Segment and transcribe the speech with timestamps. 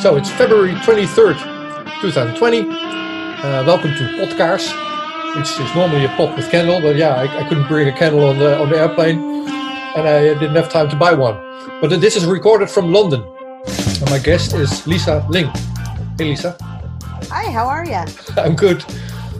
[0.00, 1.36] So it's February 23rd,
[2.00, 2.60] 2020.
[2.60, 4.72] Uh, welcome to Podcast,
[5.36, 8.24] which is normally a pot with candle, but yeah, I, I, couldn't bring a candle
[8.24, 11.36] on the on the airplane, and I didn't have time to buy one.
[11.82, 13.22] But this is recorded from London,
[13.66, 15.48] and my guest is Lisa Ling.
[16.16, 16.56] Hey, Lisa.
[17.28, 18.02] Hi, how are you?
[18.38, 18.82] I'm good.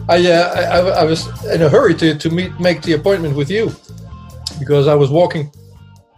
[0.09, 3.49] I, uh, I, I was in a hurry to to meet make the appointment with
[3.49, 3.71] you
[4.59, 5.51] because I was walking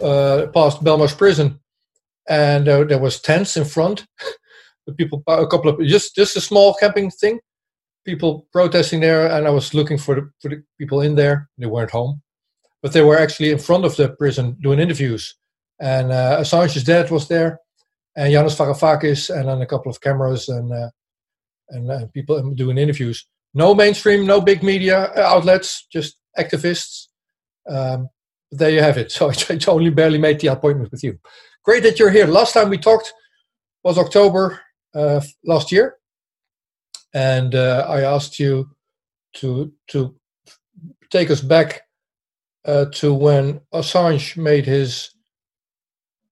[0.01, 1.61] uh, past Belmarsh Prison
[2.27, 4.05] and uh, there was tents in front.
[4.97, 7.39] people, a couple of just just a small camping thing.
[8.05, 11.49] People protesting there, and I was looking for the, for the people in there.
[11.57, 12.21] They weren't home,
[12.81, 15.35] but they were actually in front of the prison doing interviews.
[15.79, 17.59] And uh, Assange's dad was there,
[18.15, 20.89] and Yanis Varoufakis, and then a couple of cameras and uh,
[21.69, 23.25] and uh, people doing interviews.
[23.53, 27.07] No mainstream, no big media outlets, just activists.
[27.69, 28.09] Um,
[28.51, 29.11] there you have it.
[29.17, 31.19] So I only barely made the appointment with you.
[31.63, 32.27] Great that you're here.
[32.27, 33.13] Last time we talked
[33.85, 34.59] was October
[34.93, 35.95] uh, last year,
[37.13, 38.69] and uh, I asked you
[39.35, 40.13] to to
[41.09, 41.83] take us back
[42.65, 45.11] uh, to when Assange made his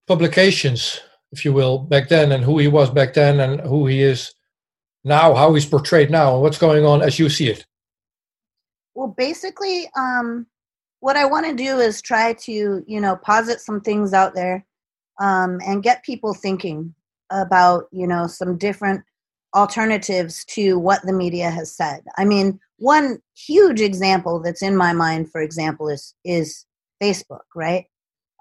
[0.05, 0.99] publications,
[1.31, 4.33] if you will, back then, and who he was back then, and who he is
[5.05, 7.65] now, how he's portrayed now, and what's going on as you see it.
[8.95, 10.45] Well, basically, um,
[10.99, 14.65] what I want to do is try to, you know, posit some things out there
[15.21, 16.93] um, and get people thinking
[17.29, 19.03] about you know some different
[19.55, 22.01] alternatives to what the media has said.
[22.17, 26.65] I mean, one huge example that's in my mind, for example, is is
[27.01, 27.45] Facebook.
[27.55, 27.85] Right?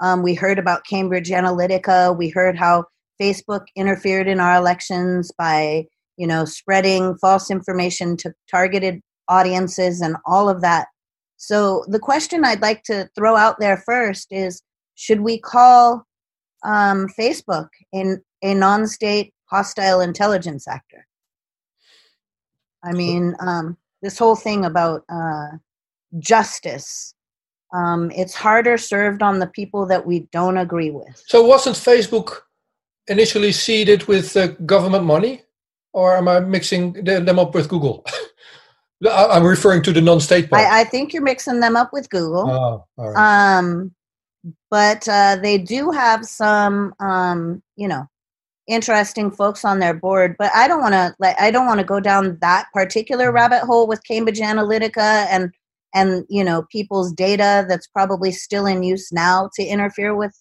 [0.00, 2.16] Um, we heard about Cambridge Analytica.
[2.16, 2.86] We heard how
[3.20, 10.16] Facebook interfered in our elections by you know spreading false information to targeted audiences and
[10.24, 10.88] all of that.
[11.36, 14.62] So the question I'd like to throw out there first is:
[14.94, 16.06] Should we call
[16.62, 21.06] um, Facebook in a non-state hostile intelligence actor.
[22.82, 25.48] I mean, um, this whole thing about uh,
[26.18, 27.14] justice.
[27.72, 31.22] Um, it's harder served on the people that we don't agree with.
[31.26, 32.38] So, wasn't Facebook
[33.06, 35.42] initially seeded with uh, government money,
[35.92, 38.04] or am I mixing them up with Google?
[39.08, 40.62] I'm referring to the non-state part.
[40.62, 42.86] I, I, think you're mixing them up with Google.
[42.98, 43.94] Oh, Um,
[44.70, 48.06] but uh, they do have some, um, you know,
[48.70, 50.36] interesting folks on their board.
[50.38, 53.34] But I don't want to like I don't want to go down that particular mm-hmm.
[53.34, 55.50] rabbit hole with Cambridge Analytica and
[55.94, 60.34] and you know people's data that's probably still in use now to interfere with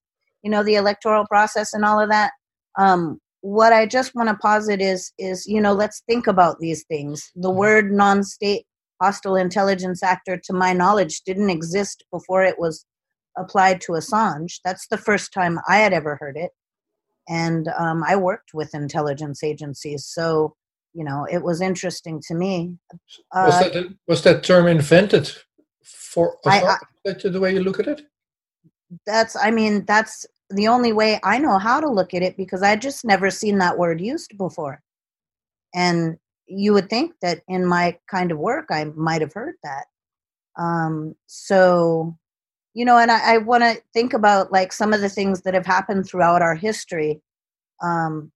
[0.44, 2.32] you know the electoral process and all of that.
[2.78, 6.84] Um, what I just want to posit is is you know let's think about these
[6.84, 7.32] things.
[7.36, 7.58] The mm-hmm.
[7.58, 8.66] word non-state
[9.02, 12.86] hostile intelligence actor, to my knowledge, didn't exist before it was
[13.40, 14.60] applied to Assange.
[14.64, 16.52] That's the first time I had ever heard it.
[17.28, 20.06] And um, I worked with intelligence agencies.
[20.06, 20.56] So,
[20.94, 22.76] you know, it was interesting to me.
[23.32, 25.32] Uh, was, that, was that term invented
[25.84, 26.38] for?
[26.46, 28.02] I, I, the way you look at it?
[29.06, 32.64] That's, I mean, that's the only way I know how to look at it because
[32.64, 34.82] I just never seen that word used before.
[35.76, 36.18] And
[36.48, 39.86] you would think that in my kind of work, I might have heard that.
[40.58, 42.18] Um, so
[42.74, 45.54] you know and i, I want to think about like some of the things that
[45.54, 47.22] have happened throughout our history
[47.82, 48.32] um,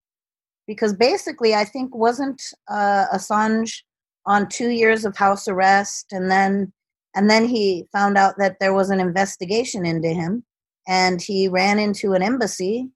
[0.68, 3.82] because basically i think wasn't uh, assange
[4.26, 6.72] on two years of house arrest and then
[7.16, 10.44] and then he found out that there was an investigation into him
[10.88, 12.90] and he ran into an embassy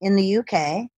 [0.00, 0.88] in the uk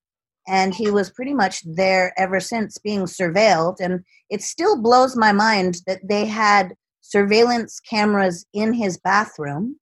[0.48, 4.00] and he was pretty much there ever since being surveilled and
[4.30, 9.76] it still blows my mind that they had surveillance cameras in his bathroom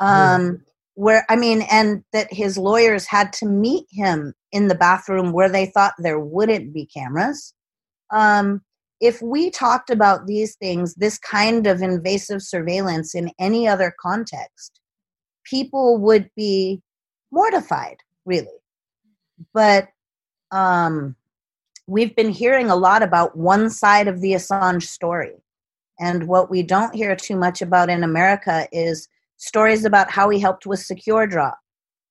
[0.00, 0.62] um,
[0.94, 5.48] where I mean, and that his lawyers had to meet him in the bathroom where
[5.48, 7.54] they thought there wouldn't be cameras.
[8.10, 8.62] Um,
[9.00, 14.80] if we talked about these things, this kind of invasive surveillance in any other context,
[15.44, 16.80] people would be
[17.32, 18.46] mortified, really.
[19.52, 19.88] But
[20.52, 21.16] um,
[21.86, 25.34] we've been hearing a lot about one side of the Assange story.
[25.98, 29.08] And what we don't hear too much about in America is
[29.42, 31.58] stories about how he helped with secure drop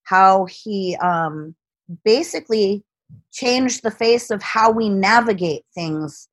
[0.03, 1.55] how he um,
[2.03, 2.83] basically
[3.31, 6.27] changed the face of how we navigate things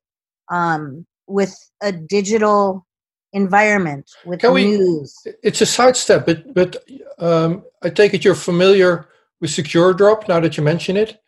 [0.49, 2.85] um, with a digital
[3.33, 5.15] environment with Can news.
[5.25, 6.83] We, it's a sidestep, but but
[7.19, 9.07] um, I take it you're familiar
[9.39, 11.21] with secure drop now that you mention it.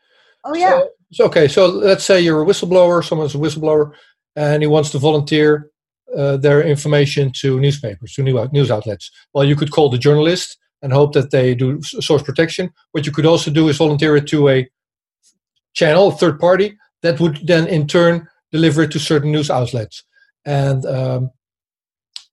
[0.44, 0.70] Oh yeah.
[0.70, 3.04] So, so, okay, so let's say you're a whistleblower.
[3.04, 3.94] Someone's a whistleblower,
[4.36, 5.72] and he wants to volunteer
[6.18, 9.12] uh, their information to newspapers, to new news outlets.
[9.34, 12.72] Well, you could call the journalist and hope that they do source protection.
[12.92, 14.70] What you could also do is volunteer it to a
[15.74, 20.04] channel, a third party, that would then in turn deliver it to certain news outlets.
[20.46, 21.32] And um,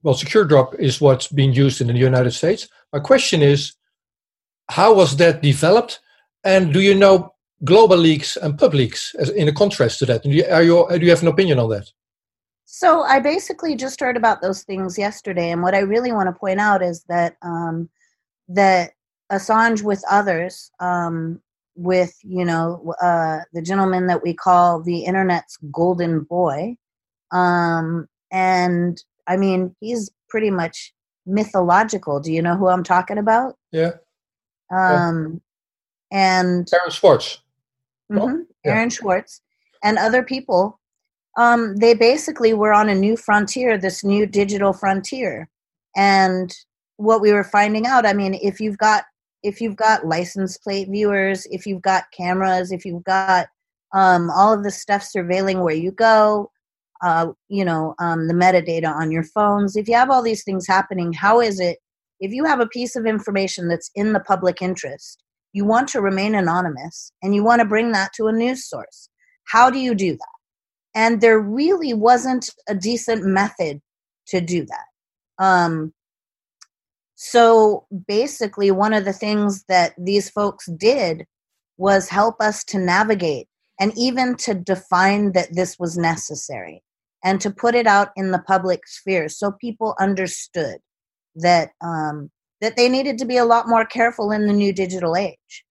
[0.02, 2.68] well, SecureDrop is what's being used in the United States.
[2.92, 3.74] My question is,
[4.70, 6.00] how was that developed?
[6.44, 7.34] And do you know
[7.64, 10.24] global leaks and pub leaks as in a contrast to that?
[10.50, 11.90] Are you, do you have an opinion on that?
[12.70, 16.38] So I basically just heard about those things yesterday, and what I really want to
[16.38, 17.88] point out is that um,
[18.46, 18.92] that
[19.32, 21.40] Assange with others, um,
[21.76, 26.76] with you know uh, the gentleman that we call the internet's golden boy,
[27.32, 30.92] um, and I mean he's pretty much
[31.24, 32.20] mythological.
[32.20, 33.56] Do you know who I'm talking about?
[33.72, 33.92] Yeah.
[34.70, 35.40] Um,
[36.12, 36.44] yeah.
[36.44, 37.38] and Aaron Swartz.
[38.12, 38.72] Mm-hmm, yeah.
[38.72, 39.40] Aaron Swartz
[39.82, 40.78] and other people
[41.38, 45.48] um, they basically were on a new frontier, this new digital frontier.
[45.96, 46.54] And
[46.96, 49.04] what we were finding out, I mean, if you've got
[49.44, 53.46] if you've got license plate viewers, if you've got cameras, if you've got
[53.94, 56.50] um, all of the stuff surveilling where you go,
[57.04, 60.66] uh, you know, um, the metadata on your phones, if you have all these things
[60.66, 61.78] happening, how is it
[62.18, 66.00] if you have a piece of information that's in the public interest, you want to
[66.00, 69.08] remain anonymous and you want to bring that to a news source?
[69.44, 70.37] How do you do that?
[70.94, 73.80] And there really wasn't a decent method
[74.28, 75.44] to do that.
[75.44, 75.92] Um,
[77.14, 81.26] so basically, one of the things that these folks did
[81.76, 83.48] was help us to navigate
[83.80, 86.82] and even to define that this was necessary
[87.24, 90.78] and to put it out in the public sphere so people understood
[91.36, 92.30] that um,
[92.60, 95.64] that they needed to be a lot more careful in the new digital age.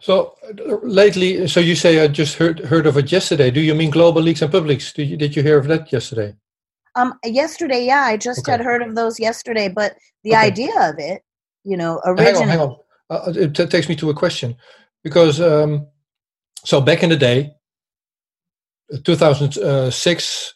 [0.00, 0.36] So
[0.82, 3.50] lately, so you say I just heard heard of it yesterday.
[3.50, 4.94] Do you mean global leaks and PubLeaks?
[4.94, 6.36] Did you, did you hear of that yesterday?
[6.94, 8.52] Um, yesterday, yeah, I just okay.
[8.52, 9.68] had heard of those yesterday.
[9.68, 10.46] But the okay.
[10.46, 11.22] idea of it,
[11.64, 12.32] you know, originally.
[12.34, 12.76] Hang on, hang on.
[13.10, 14.56] Uh, it t- takes me to a question
[15.02, 15.86] because um,
[16.64, 17.52] so back in the day,
[19.04, 20.54] 2006,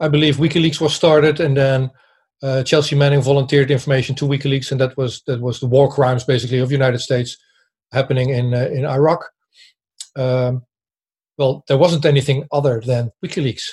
[0.00, 1.90] I believe WikiLeaks was started, and then
[2.42, 6.24] uh, Chelsea Manning volunteered information to WikiLeaks, and that was that was the war crimes
[6.24, 7.36] basically of the United States
[7.92, 9.30] happening in uh, in Iraq.
[10.16, 10.64] Um,
[11.36, 13.64] well, there wasn't anything other than WikiLeaks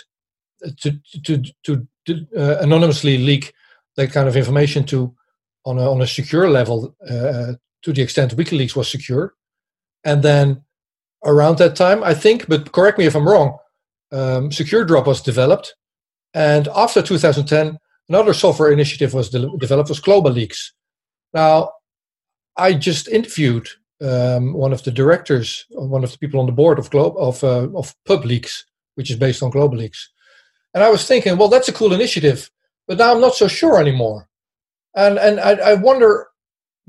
[0.82, 3.54] to to to, to uh, anonymously leak
[3.96, 5.16] that kind of information to
[5.66, 9.34] on a, on a secure level uh, to the extent WikiLeaks was secure,
[10.04, 10.64] and then
[11.26, 13.58] around that time, I think, but correct me if I'm wrong,
[14.12, 15.76] um, SecureDrop was developed,
[16.34, 17.78] and after 2010,
[18.10, 20.74] another software initiative was de- developed was Global Leaks.
[21.34, 21.72] Now,
[22.58, 23.68] I just interviewed
[24.02, 27.44] um, one of the directors, one of the people on the board of Globe of
[27.44, 28.64] uh, of PubLeaks,
[28.96, 30.12] which is based on Global Leaks.
[30.74, 32.50] And I was thinking, well, that's a cool initiative,
[32.88, 34.28] but now I'm not so sure anymore.
[34.96, 36.28] And and I, I wonder,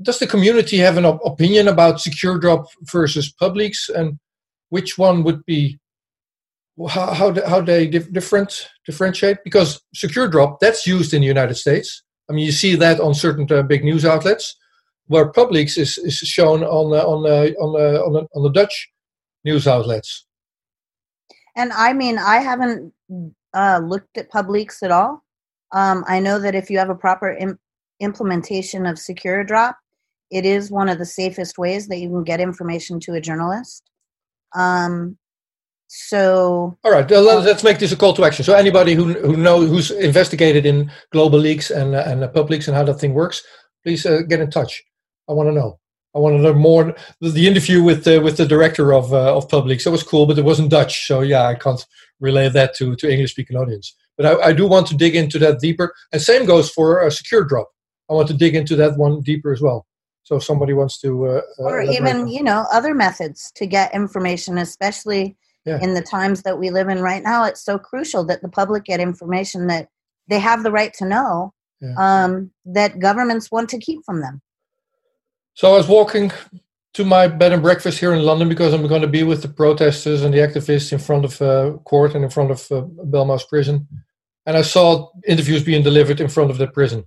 [0.01, 4.19] does the community have an op- opinion about SecureDrop versus PubLeaks, and
[4.69, 5.79] which one would be
[6.89, 9.37] how how, how they dif- different differentiate?
[9.45, 12.03] Because SecureDrop that's used in the United States.
[12.29, 14.57] I mean, you see that on certain uh, big news outlets
[15.07, 18.51] where PubLeaks is, is shown on uh, on uh, on uh, on, the, on the
[18.51, 18.89] Dutch
[19.43, 20.25] news outlets.
[21.55, 22.93] And I mean, I haven't
[23.53, 25.23] uh, looked at PubLeaks at all.
[25.71, 27.59] Um, I know that if you have a proper Im-
[27.99, 29.73] implementation of SecureDrop,
[30.29, 33.83] it is one of the safest ways that you can get information to a journalist.
[34.55, 35.17] Um,
[35.87, 38.43] so, all right, let's make this a call to action.
[38.43, 42.75] So, anybody who who knows who's investigated in global leaks and uh, and uh, and
[42.75, 43.41] how that thing works,
[43.83, 44.83] please uh, get in touch.
[45.29, 45.79] I want to know.
[46.15, 46.95] I want to learn more.
[47.21, 50.25] The, the interview with the with the director of uh, of PubLeaks that was cool,
[50.25, 51.85] but it wasn't Dutch, so yeah, I can't
[52.19, 53.95] relay that to to English speaking audience.
[54.17, 57.11] But I, I, do want to dig into that deeper, and same goes for a
[57.11, 57.69] secure drop.
[58.09, 59.85] I want to dig into that one deeper as well.
[60.23, 63.93] So if somebody wants to, uh, uh or even you know other methods to get
[63.93, 65.79] information, especially yeah.
[65.81, 67.43] in the times that we live in right now.
[67.43, 69.89] It's so crucial that the public get information that
[70.29, 71.93] they have the right to know yeah.
[71.97, 74.41] um, that governments want to keep from them.
[75.57, 76.31] So I was walking
[76.93, 79.47] to my bed and breakfast here in London because I'm going to be with the
[79.47, 83.87] protesters and the activists in front of uh, court and in front of uh, prison.
[84.45, 87.05] And I saw interviews being delivered in front of the prison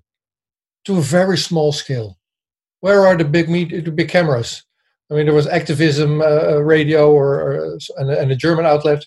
[0.85, 2.19] to a very small scale.
[2.81, 4.65] Where are the big media, the big cameras?
[5.13, 9.07] I mean, there was activism uh, radio or, or and, and, a German outlet,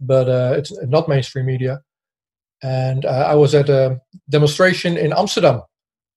[0.00, 1.80] but uh, it's not mainstream media.
[2.60, 5.62] And uh, I was at a demonstration in Amsterdam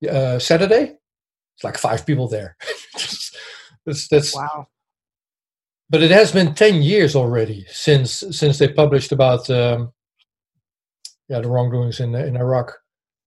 [0.09, 0.97] uh, Saturday,
[1.55, 2.57] it's like five people there.
[3.85, 4.67] that's, that's wow.
[5.89, 9.93] But it has been ten years already since since they published about um,
[11.29, 12.73] yeah the wrongdoings in in Iraq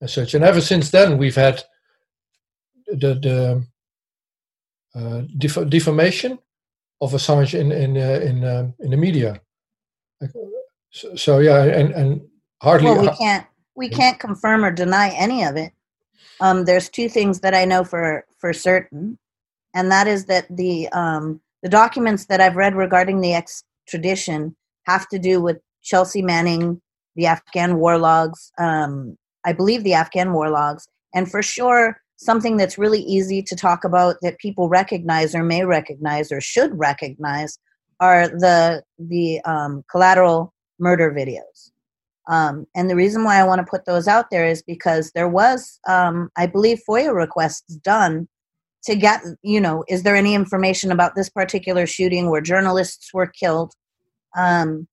[0.01, 1.63] and such, and ever since then we've had
[2.87, 3.67] the the
[4.95, 6.39] uh, def- defamation
[7.01, 9.41] of Assange in in uh, in um, in the media.
[10.91, 12.21] So, so, yeah, and and
[12.63, 12.91] hardly.
[12.91, 15.73] Well, we can't we can't confirm or deny any of it.
[16.41, 19.19] Um, there's two things that I know for for certain,
[19.75, 24.57] and that is that the um, the documents that I've read regarding the extradition
[24.87, 26.81] have to do with Chelsea Manning,
[27.17, 28.53] the Afghan war logs.
[28.59, 33.55] Um, I believe the Afghan war logs, and for sure something that's really easy to
[33.57, 37.59] talk about that people recognize or may recognize or should recognize
[38.01, 41.71] are the the um, collateral murder videos.
[42.29, 45.29] Um, and the reason why I want to put those out there is because there
[45.29, 48.29] was, um, I believe, FOIA requests done
[48.85, 53.27] to get, you know, is there any information about this particular shooting where journalists were
[53.27, 53.73] killed?
[54.37, 54.87] Um,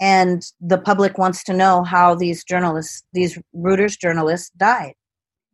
[0.00, 4.94] and the public wants to know how these journalists, these Reuters journalists, died,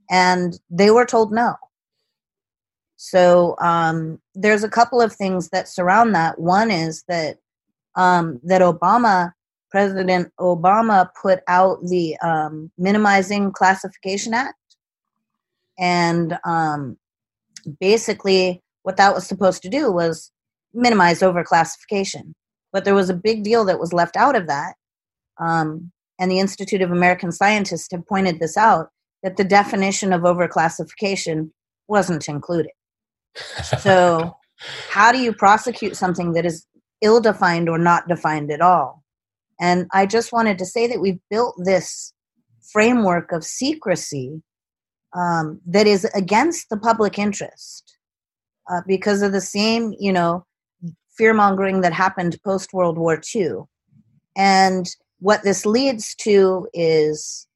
[0.09, 1.54] and they were told no.
[2.97, 6.38] So um, there's a couple of things that surround that.
[6.38, 7.38] One is that
[7.97, 9.33] um, that Obama
[9.70, 14.54] President Obama put out the um, Minimizing Classification Act.
[15.78, 16.96] And um,
[17.80, 20.30] basically, what that was supposed to do was
[20.73, 22.32] minimize overclassification.
[22.73, 24.75] But there was a big deal that was left out of that.
[25.38, 28.88] Um, and the Institute of American Scientists have pointed this out
[29.23, 31.50] that the definition of overclassification
[31.88, 32.73] wasn't included.
[33.80, 34.37] So,
[34.88, 36.66] how do you prosecute something that is
[37.02, 39.02] ill defined or not defined at all?
[39.60, 42.12] And I just wanted to say that we've built this
[42.72, 44.42] framework of secrecy
[45.14, 47.96] um, that is against the public interest
[48.70, 50.44] uh, because of the same, you know,
[51.16, 53.60] fear mongering that happened post World War II.
[54.36, 54.86] And
[55.20, 57.46] what this leads to is,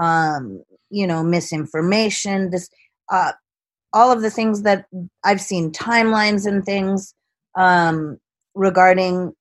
[0.00, 2.50] um, you know, misinformation.
[2.50, 2.70] This,
[3.10, 3.32] uh,
[3.92, 4.86] all of the things that
[5.24, 7.14] I've seen timelines and things
[7.56, 8.18] um,
[8.54, 9.34] regarding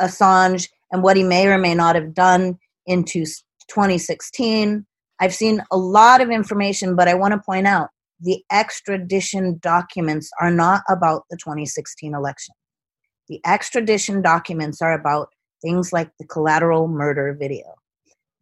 [0.00, 3.24] Assange and what he may or may not have done into
[3.68, 4.86] 2016.
[5.20, 7.88] I've seen a lot of information, but I want to point out
[8.20, 12.54] the extradition documents are not about the 2016 election.
[13.28, 15.28] The extradition documents are about
[15.62, 17.74] things like the collateral murder video.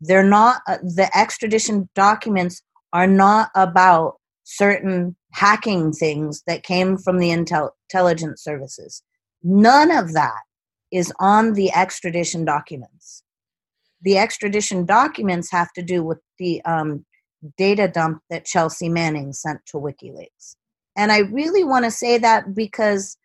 [0.00, 2.62] They're not, uh, the extradition documents
[2.92, 9.02] are not about certain hacking things that came from the intel- intelligence services.
[9.42, 10.40] None of that
[10.96, 13.22] is on the extradition documents.
[14.00, 17.04] The extradition documents have to do with the um,
[17.58, 20.56] data dump that Chelsea Manning sent to WikiLeaks.
[20.96, 23.18] And I really want to say that because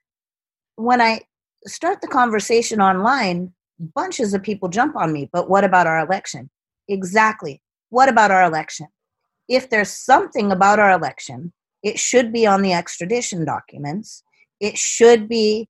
[0.75, 1.21] when I
[1.65, 3.53] start the conversation online,
[3.95, 5.29] bunches of people jump on me.
[5.31, 6.49] But what about our election?
[6.89, 7.61] Exactly.
[7.89, 8.87] What about our election?
[9.47, 14.23] If there's something about our election, it should be on the extradition documents.
[14.59, 15.67] It should be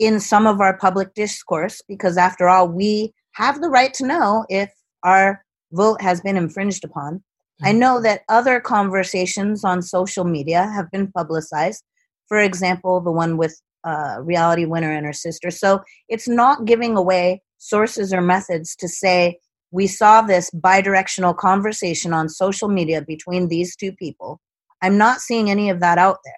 [0.00, 4.44] in some of our public discourse because after all we have the right to know
[4.48, 4.72] if
[5.04, 7.16] our vote has been infringed upon.
[7.16, 7.66] Mm-hmm.
[7.66, 11.84] i know that other conversations on social media have been publicized
[12.26, 15.50] for example the one with uh, reality winner and her sister.
[15.50, 19.38] So it's not giving away sources or methods to say
[19.70, 24.40] we saw this bidirectional conversation on social media between these two people.
[24.82, 26.34] I'm not seeing any of that out there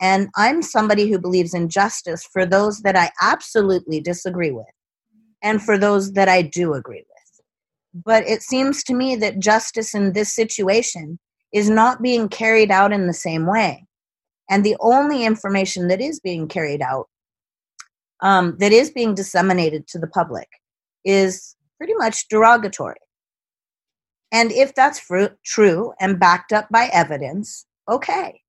[0.00, 4.66] and I'm somebody who believes in justice for those that I absolutely disagree with
[5.42, 8.04] and for those that I do agree with.
[8.04, 11.18] But it seems to me that justice in this situation
[11.52, 13.86] is not being carried out in the same way.
[14.50, 17.08] And the only information that is being carried out,
[18.20, 20.48] um, that is being disseminated to the public,
[21.04, 22.96] is pretty much derogatory.
[24.30, 25.02] And if that's
[25.44, 28.42] true and backed up by evidence, okay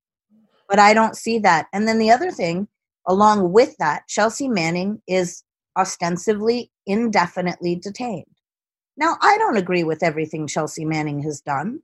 [0.69, 1.67] but I don't see that.
[1.73, 2.67] And then the other thing,
[3.07, 5.43] along with that, Chelsea Manning is
[5.75, 8.25] ostensibly indefinitely detained.
[8.95, 11.81] Now, I don't agree with everything Chelsea Manning has done.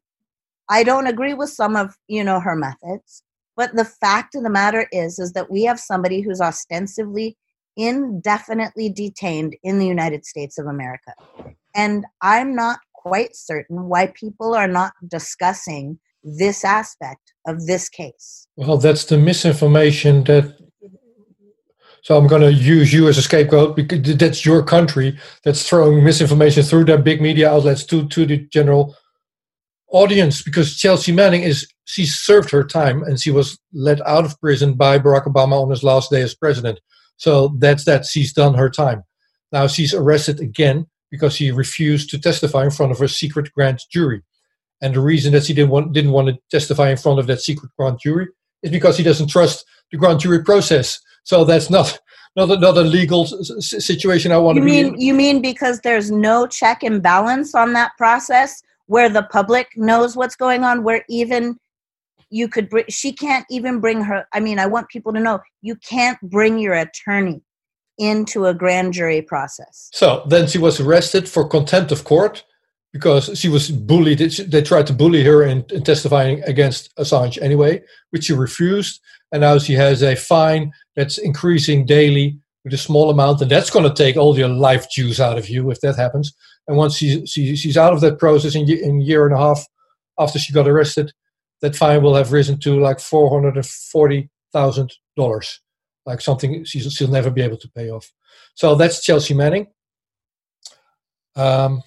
[0.69, 3.23] I don't agree with some of, you know, her methods.
[3.57, 7.37] But the fact of the matter is is that we have somebody who's ostensibly
[7.77, 11.13] indefinitely detained in the United States of America.
[11.73, 18.47] And I'm not quite certain why people are not discussing this aspect of this case.
[18.57, 20.57] Well, that's the misinformation that.
[22.01, 26.03] So I'm going to use you as a scapegoat because that's your country that's throwing
[26.03, 28.95] misinformation through their big media outlets to to the general
[29.89, 30.43] audience.
[30.43, 34.73] Because Chelsea Manning is she served her time and she was let out of prison
[34.73, 36.79] by Barack Obama on his last day as president.
[37.17, 38.05] So that's that.
[38.05, 39.03] She's done her time.
[39.51, 43.79] Now she's arrested again because she refused to testify in front of a secret grand
[43.91, 44.21] jury.
[44.85, 47.41] And the reason that he didn't want, didn't want to testify in front of that
[47.41, 48.27] secret grand jury
[48.61, 51.01] is because he doesn't trust the grand jury process.
[51.23, 51.99] So that's not
[52.35, 54.31] not a, not a legal situation.
[54.31, 55.03] I want you to mean be.
[55.03, 60.15] you mean because there's no check and balance on that process where the public knows
[60.15, 61.57] what's going on, where even
[62.29, 64.27] you could bring, she can't even bring her.
[64.33, 67.41] I mean, I want people to know you can't bring your attorney
[67.97, 69.89] into a grand jury process.
[69.93, 72.43] So then she was arrested for contempt of court
[72.95, 74.19] because she was bullied.
[74.19, 79.01] They tried to bully her in, in, testifying against Assange anyway, which she refused.
[79.33, 83.69] And now she has a fine that's increasing daily with a small amount, and that's
[83.69, 86.33] going to take all your life juice out of you if that happens.
[86.69, 89.39] And once she, she she's out of that process in, in a year and a
[89.39, 89.61] half
[90.17, 91.11] after she got arrested,
[91.59, 95.59] that fine will have risen to like four hundred and forty thousand dollars,
[96.05, 98.09] like something she'll, she'll never be able to pay off.
[98.53, 99.67] So that's Chelsea Manning.
[101.35, 101.83] Um,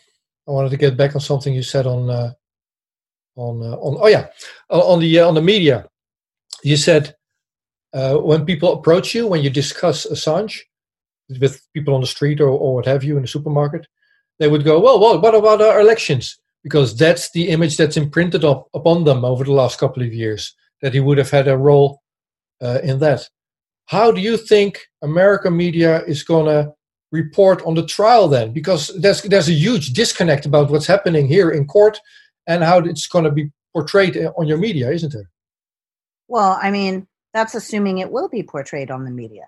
[0.48, 2.32] I wanted to get back on something you said on uh,
[3.36, 4.28] on uh, on oh yeah
[4.70, 5.86] on the uh, on the media.
[6.64, 7.14] You said
[7.92, 10.60] uh, when people approach you when you discuss Assange
[11.40, 13.86] with people on the street or, or what have you in the supermarket,
[14.38, 18.44] they would go, "Well, well, what about our elections?" Because that's the image that's imprinted
[18.44, 21.56] up upon them over the last couple of years that he would have had a
[21.56, 22.00] role
[22.62, 23.28] uh, in that.
[23.86, 26.72] How do you think American media is gonna
[27.10, 31.50] report on the trial then because there's there's a huge disconnect about what's happening here
[31.50, 31.98] in court
[32.46, 35.30] and how it's going to be portrayed on your media isn't there
[36.28, 39.44] well i mean that's assuming it will be portrayed on the media.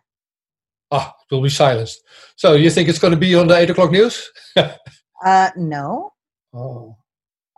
[0.91, 2.03] Ah it will be silenced.
[2.37, 4.31] So you think it's going to be on the 8 o'clock news?
[5.23, 6.15] Uh no.
[6.55, 6.97] Oh.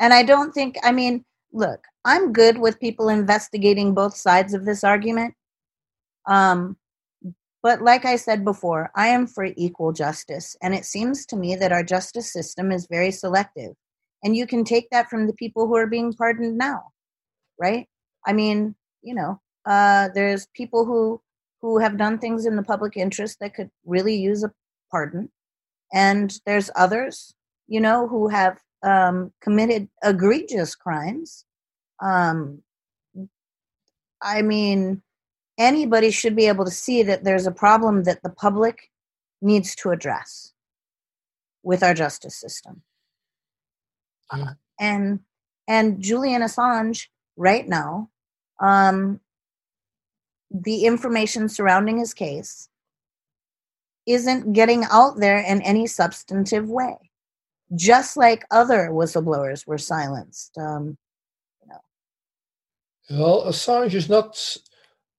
[0.00, 4.64] And i don't think i mean look i'm good with people investigating both sides of
[4.64, 5.34] this argument.
[6.26, 6.76] Um
[7.62, 10.56] but like I said before, I am for equal justice.
[10.62, 13.74] And it seems to me that our justice system is very selective.
[14.24, 16.92] And you can take that from the people who are being pardoned now,
[17.58, 17.86] right?
[18.26, 21.20] I mean, you know, uh, there's people who
[21.60, 24.52] who have done things in the public interest that could really use a
[24.90, 25.30] pardon,
[25.92, 27.34] and there's others,
[27.68, 31.44] you know, who have um, committed egregious crimes.
[32.00, 32.62] Um,
[34.20, 35.02] I mean,
[35.58, 38.90] anybody should be able to see that there's a problem that the public
[39.40, 40.52] needs to address
[41.62, 42.82] with our justice system.
[44.30, 45.20] Uh, and
[45.68, 48.10] and Julian Assange right now,
[48.60, 49.20] um,
[50.50, 52.68] the information surrounding his case
[54.06, 56.96] isn't getting out there in any substantive way,
[57.74, 60.56] just like other whistleblowers were silenced.
[60.58, 60.96] Um,
[61.60, 63.22] you know.
[63.22, 64.36] Well, Assange is not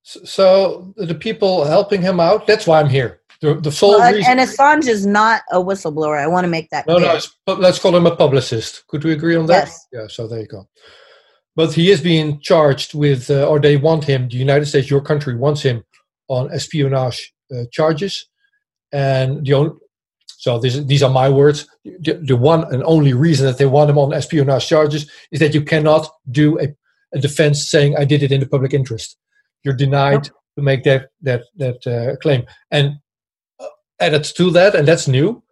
[0.04, 3.22] so the people helping him out, that's why I'm here.
[3.42, 4.32] The, the sole well, reason.
[4.32, 6.18] And Assange is not a whistleblower.
[6.18, 7.20] I want to make that no, clear.
[7.48, 8.86] no, let's call him a publicist.
[8.88, 9.68] Could we agree on that?
[9.68, 9.88] Yes.
[9.92, 10.68] Yeah, so there you go.
[11.56, 15.02] But he is being charged with, uh, or they want him, the United States, your
[15.02, 15.84] country wants him
[16.28, 18.28] on espionage uh, charges.
[18.92, 19.72] And the only,
[20.28, 21.68] so this, these are my words.
[21.84, 25.54] The, the, one and only reason that they want him on espionage charges is that
[25.54, 26.68] you cannot do a,
[27.14, 29.18] a defense saying, I did it in the public interest
[29.64, 30.34] you're denied yep.
[30.58, 32.44] to make that that that uh, claim.
[32.72, 33.00] And
[33.60, 33.68] uh,
[34.00, 35.44] added to that, and that's new,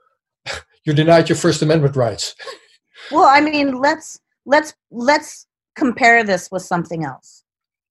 [0.86, 2.36] you're denied your First Amendment rights.
[3.12, 7.44] well, I mean, let's let's let's compare this with something else.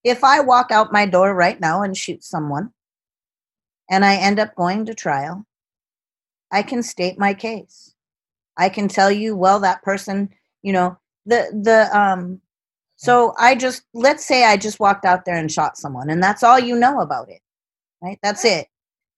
[0.04, 2.70] If I walk out my door right now and shoot someone,
[3.90, 5.44] and I end up going to trial,
[6.50, 7.94] I can state my case.
[8.56, 10.30] I can tell you, well, that person,
[10.62, 12.40] you know, the the um
[13.00, 16.42] so I just, let's say I just walked out there and shot someone, and that's
[16.42, 17.40] all you know about it,
[18.02, 18.18] right?
[18.22, 18.68] That's it.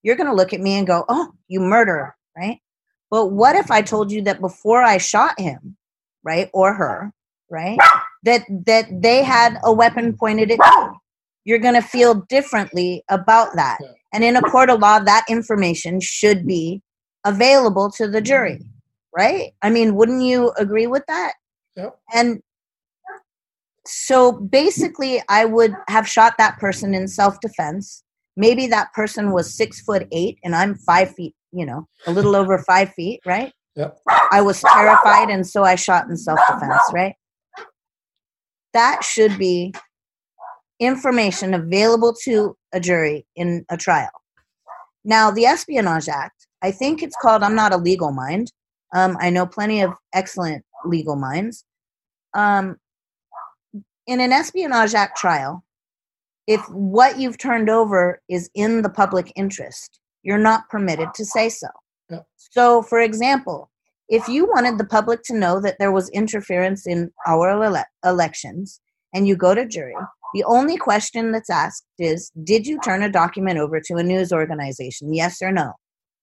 [0.05, 2.61] You're going to look at me and go, oh, you murderer, right?
[3.11, 5.77] But what if I told you that before I shot him,
[6.23, 7.12] right, or her,
[7.51, 7.77] right,
[8.23, 10.97] that that they had a weapon pointed at you?
[11.45, 13.79] You're going to feel differently about that.
[14.12, 16.83] And in a court of law, that information should be
[17.25, 18.61] available to the jury,
[19.12, 19.51] right?
[19.61, 21.33] I mean, wouldn't you agree with that?
[21.75, 21.99] Yep.
[22.14, 22.40] And
[23.87, 28.05] so basically, I would have shot that person in self defense.
[28.37, 32.37] Maybe that person was six foot eight and I'm five feet, you know, a little
[32.37, 33.53] over five feet, right?
[33.77, 33.99] Yep.
[34.31, 37.14] I was terrified and so I shot in self defense, right?
[38.73, 39.75] That should be
[40.81, 44.11] information available to a jury in a trial.
[45.05, 48.53] Now, the Espionage Act, I think it's called, I'm not a legal mind.
[48.95, 51.64] Um, I know plenty of excellent legal minds.
[52.35, 52.77] Um,
[54.07, 55.65] in an Espionage Act trial,
[56.47, 61.49] if what you've turned over is in the public interest, you're not permitted to say
[61.49, 61.69] so.
[62.11, 62.21] Yeah.
[62.37, 63.71] So, for example,
[64.09, 68.81] if you wanted the public to know that there was interference in our ele- elections
[69.15, 69.95] and you go to jury
[70.35, 74.33] The only question that's asked is Did you turn a document over to a news
[74.33, 75.15] organization?
[75.15, 75.73] Yes or no?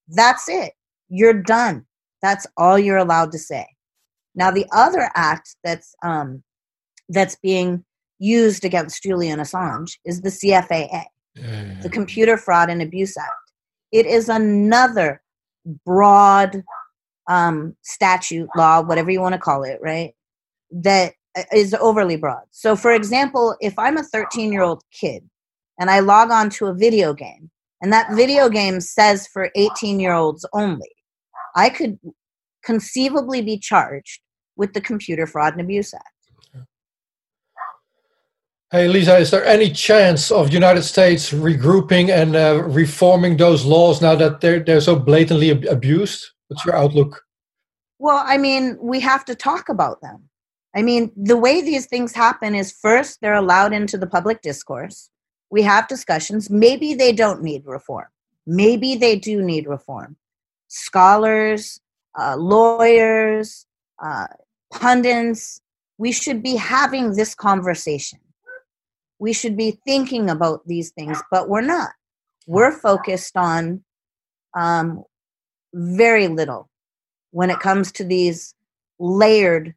[0.07, 0.73] That's it.
[1.07, 1.85] You're done.
[2.21, 3.65] That's all you're allowed to say.
[4.35, 6.43] Now, the other act that's um,
[7.09, 7.83] that's being
[8.19, 11.05] used against Julian Assange is the CFAA,
[11.37, 11.81] mm.
[11.81, 13.31] the Computer Fraud and Abuse Act.
[13.91, 15.21] It is another
[15.85, 16.63] broad
[17.27, 20.13] um, statute, law, whatever you want to call it, right?
[20.71, 22.43] That uh, overly broad.
[22.51, 25.27] So, for example, if I'm a 13 year old kid
[25.79, 27.49] and I log on to a video game,
[27.81, 30.91] and that video game says for 18 year olds only,
[31.55, 31.97] I could
[32.63, 34.21] conceivably be charged
[34.57, 36.09] with the Computer Fraud and Abuse Act.
[38.71, 43.99] Hey, Lisa, is there any chance of United States regrouping and uh, reforming those laws
[43.99, 46.29] now that they're, they're so blatantly ab- abused?
[46.49, 47.23] What's your outlook?
[47.97, 50.29] Well, I mean, we have to talk about them.
[50.75, 55.09] I mean, the way these things happen is first they're allowed into the public discourse.
[55.49, 56.51] We have discussions.
[56.51, 58.05] Maybe they don't need reform.
[58.45, 60.15] Maybe they do need reform.
[60.67, 61.81] Scholars,
[62.19, 63.65] uh, lawyers,
[63.97, 64.27] uh,
[64.71, 65.59] pundits,
[65.97, 68.19] we should be having this conversation
[69.19, 71.91] we should be thinking about these things, but we're not.
[72.47, 73.83] We're focused on
[74.57, 75.03] um,
[75.73, 76.69] very little
[77.31, 78.55] when it comes to these
[78.97, 79.75] layered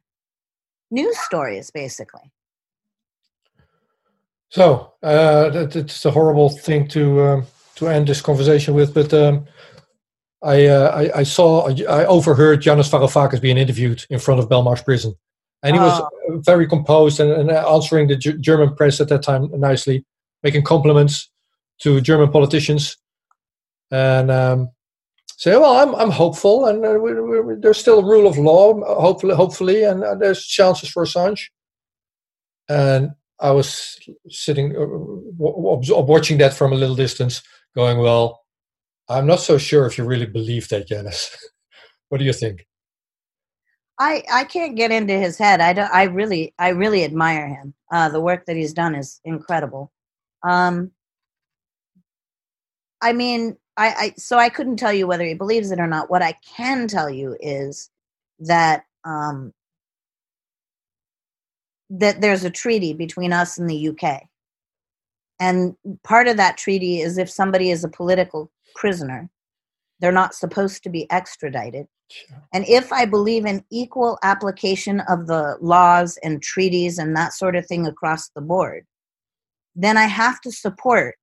[0.89, 2.31] news stories, basically.
[4.49, 9.45] So uh, it's a horrible thing to um, to end this conversation with, but um,
[10.43, 14.85] I, uh, I, I saw I overheard Yanis Varoufakis being interviewed in front of Belmarsh
[14.85, 15.15] prison,
[15.63, 16.09] and he was ah.
[16.41, 20.05] very composed and, and answering the G- German press at that time nicely,
[20.43, 21.29] making compliments
[21.79, 22.97] to German politicians,
[23.89, 24.69] and um,
[25.37, 28.73] say, "Well, I'm I'm hopeful, and uh, we, we, there's still a rule of law,
[28.99, 31.47] hopefully, hopefully, and uh, there's chances for Assange."
[32.69, 33.99] And I was
[34.29, 37.41] sitting, uh, w- watching that from a little distance,
[37.73, 38.43] going, "Well,
[39.07, 41.33] I'm not so sure if you really believe that, Yanis.
[42.09, 42.67] what do you think?"
[44.03, 45.61] I I can't get into his head.
[45.61, 47.73] I don't, I really I really admire him.
[47.89, 49.91] Uh, the work that he's done is incredible.
[50.43, 50.91] Um,
[53.01, 56.09] I mean, I, I so I couldn't tell you whether he believes it or not.
[56.09, 57.89] What I can tell you is
[58.39, 59.53] that um,
[61.89, 64.23] that there's a treaty between us and the UK,
[65.39, 69.29] and part of that treaty is if somebody is a political prisoner,
[69.99, 71.87] they're not supposed to be extradited
[72.53, 77.55] and if I believe in equal application of the laws and treaties and that sort
[77.55, 78.85] of thing across the board,
[79.75, 81.15] then I have to support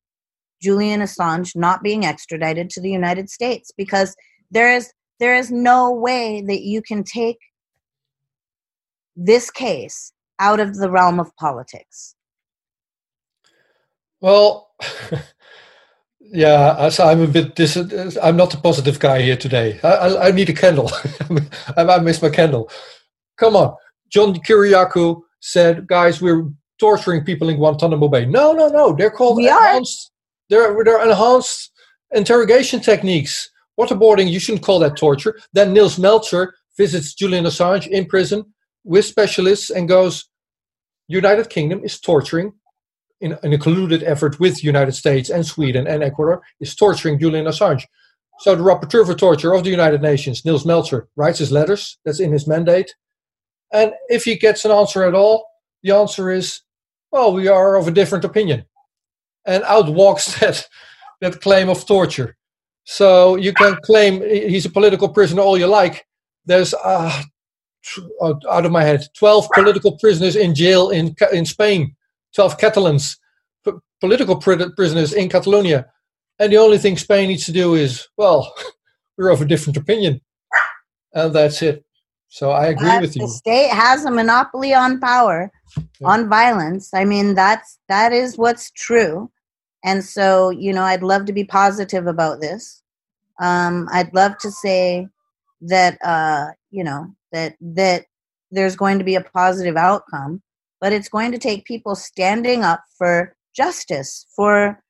[0.61, 4.17] Julian Assange not being extradited to the United States because
[4.51, 7.39] there is there is no way that you can take
[9.15, 12.15] this case out of the realm of politics.
[14.21, 14.71] Well,
[16.21, 17.57] Yeah, so I'm a bit.
[17.57, 17.77] Dis-
[18.23, 19.81] I'm not the positive guy here today.
[19.83, 20.91] I, I, I need a candle.
[21.77, 22.71] I, I miss my candle.
[23.39, 23.75] Come on,
[24.11, 28.95] John Kiriakou said, "Guys, we're torturing people in Guantanamo Bay." No, no, no.
[28.95, 30.13] They're called we enhanced.
[30.53, 30.75] Are.
[30.75, 31.73] They're they're enhanced
[32.13, 33.51] interrogation techniques.
[33.79, 34.31] Waterboarding.
[34.31, 35.39] You shouldn't call that torture.
[35.55, 38.45] Then Nils Melzer visits Julian Assange in prison
[38.85, 40.29] with specialists and goes,
[41.09, 42.53] "United Kingdom is torturing
[43.21, 47.19] in, in a colluded effort with the United States and Sweden and Ecuador, is torturing
[47.19, 47.85] Julian Assange.
[48.41, 51.99] So the rapporteur for torture of the United Nations, Nils Melzer, writes his letters.
[52.05, 52.95] That's in his mandate.
[53.73, 55.47] And if he gets an answer at all,
[55.83, 56.63] the answer is,
[57.13, 58.65] well, we are of a different opinion.
[59.45, 60.67] And out walks that,
[61.21, 62.37] that claim of torture.
[62.85, 66.07] So you can claim he's a political prisoner all you like.
[66.47, 67.23] There's, uh,
[68.23, 71.95] out of my head, 12 political prisoners in jail in, in Spain
[72.35, 73.19] 12 Catalans,
[73.65, 75.87] p- political pr- prisoners in Catalonia.
[76.39, 78.55] And the only thing Spain needs to do is, well,
[79.19, 80.21] we're of a different opinion.
[81.13, 81.85] And that's it.
[82.29, 83.23] So I agree with you.
[83.23, 86.07] The state has a monopoly on power, yeah.
[86.07, 86.95] on violence.
[86.95, 89.31] I mean, that's that is what's true.
[89.85, 92.83] And so, you know, I'd love to be positive about this.
[93.41, 95.09] Um, I'd love to say
[95.63, 98.05] that, uh, you know, that that
[98.53, 100.41] there's going to be a positive outcome
[100.81, 104.83] but it's going to take people standing up for justice, for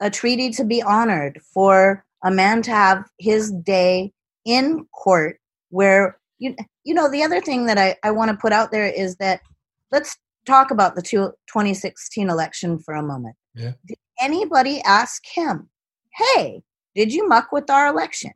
[0.00, 4.12] a treaty to be honored, for a man to have his day
[4.44, 5.38] in court
[5.70, 8.86] where you you know the other thing that I, I want to put out there
[8.86, 9.40] is that
[9.90, 13.36] let's talk about the two, 2016 election for a moment.
[13.54, 13.72] Yeah.
[13.86, 15.70] Did anybody ask him,
[16.12, 16.62] hey,
[16.94, 18.32] did you muck with our election?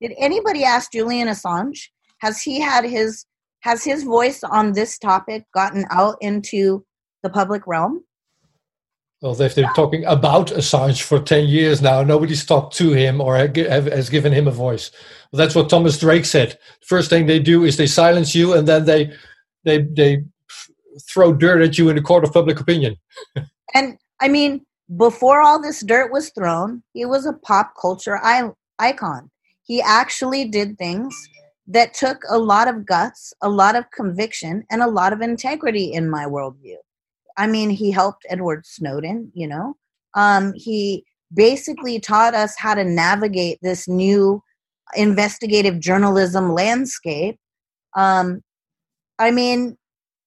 [0.00, 1.88] Did anybody ask Julian Assange?
[2.18, 3.24] Has he had his
[3.62, 6.84] has his voice on this topic gotten out into
[7.22, 8.04] the public realm.
[9.20, 12.02] Well, they've been talking about Assange for 10 years now.
[12.02, 14.90] Nobody's talked to him or has given him a voice.
[15.30, 16.58] Well, that's what Thomas Drake said.
[16.84, 19.12] First thing they do is they silence you and then they,
[19.62, 20.24] they, they
[21.08, 22.96] throw dirt at you in the court of public opinion.
[23.74, 28.20] and I mean, before all this dirt was thrown, he was a pop culture
[28.80, 29.30] icon.
[29.62, 31.14] He actually did things
[31.66, 35.92] that took a lot of guts, a lot of conviction, and a lot of integrity
[35.92, 36.76] in my worldview.
[37.36, 39.76] I mean, he helped Edward Snowden, you know.
[40.14, 44.42] Um, he basically taught us how to navigate this new
[44.94, 47.38] investigative journalism landscape.
[47.96, 48.42] Um,
[49.18, 49.78] I mean,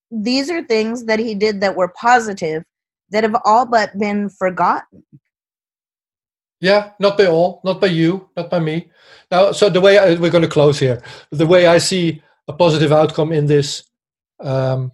[0.09, 2.63] these are things that he did that were positive
[3.09, 5.03] that have all but been forgotten.
[6.59, 8.89] Yeah, not by all, not by you, not by me.
[9.29, 12.53] Now, so the way I, we're going to close here, the way I see a
[12.53, 13.83] positive outcome in this
[14.39, 14.91] um,